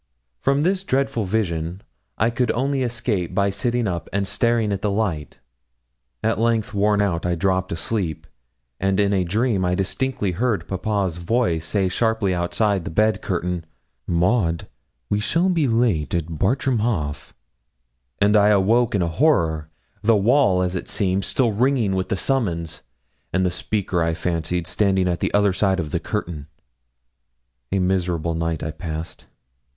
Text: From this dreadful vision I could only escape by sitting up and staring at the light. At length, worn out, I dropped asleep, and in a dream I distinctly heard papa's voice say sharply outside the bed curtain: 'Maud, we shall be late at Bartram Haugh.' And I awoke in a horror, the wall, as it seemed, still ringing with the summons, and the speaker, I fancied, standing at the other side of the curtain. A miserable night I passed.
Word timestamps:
From 0.39 0.63
this 0.63 0.83
dreadful 0.83 1.25
vision 1.25 1.83
I 2.17 2.31
could 2.31 2.49
only 2.53 2.81
escape 2.81 3.35
by 3.35 3.51
sitting 3.51 3.85
up 3.87 4.09
and 4.11 4.27
staring 4.27 4.71
at 4.71 4.81
the 4.81 4.89
light. 4.89 5.37
At 6.23 6.39
length, 6.39 6.73
worn 6.73 7.03
out, 7.03 7.23
I 7.23 7.35
dropped 7.35 7.71
asleep, 7.71 8.25
and 8.79 8.99
in 8.99 9.13
a 9.13 9.23
dream 9.23 9.63
I 9.63 9.75
distinctly 9.75 10.31
heard 10.31 10.67
papa's 10.67 11.17
voice 11.17 11.67
say 11.67 11.87
sharply 11.87 12.33
outside 12.33 12.83
the 12.83 12.89
bed 12.89 13.21
curtain: 13.21 13.63
'Maud, 14.07 14.65
we 15.11 15.19
shall 15.19 15.49
be 15.49 15.67
late 15.67 16.15
at 16.15 16.35
Bartram 16.39 16.79
Haugh.' 16.79 17.33
And 18.19 18.35
I 18.35 18.47
awoke 18.47 18.95
in 18.95 19.03
a 19.03 19.07
horror, 19.07 19.69
the 20.01 20.15
wall, 20.17 20.63
as 20.63 20.73
it 20.75 20.89
seemed, 20.89 21.25
still 21.25 21.51
ringing 21.51 21.93
with 21.93 22.09
the 22.09 22.17
summons, 22.17 22.81
and 23.31 23.45
the 23.45 23.51
speaker, 23.51 24.01
I 24.01 24.15
fancied, 24.15 24.65
standing 24.65 25.07
at 25.07 25.19
the 25.19 25.31
other 25.31 25.53
side 25.53 25.79
of 25.79 25.91
the 25.91 25.99
curtain. 25.99 26.47
A 27.71 27.77
miserable 27.77 28.33
night 28.33 28.63
I 28.63 28.71
passed. 28.71 29.27